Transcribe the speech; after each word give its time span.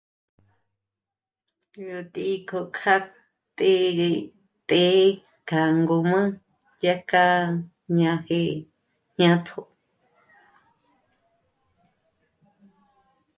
Yó 1.87 1.97
t'ǐ'i 2.13 2.35
kjo 2.47 2.61
kjátë́gë 2.75 4.09
të́'ë 4.69 5.05
kja 5.47 5.61
ngǔm'ü 5.79 6.21
dyàkja 6.79 7.23
náji 7.95 8.41
jñátjo 9.13 9.61